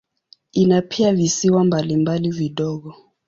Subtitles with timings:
[0.53, 2.95] Ina pia visiwa mbalimbali vidogo.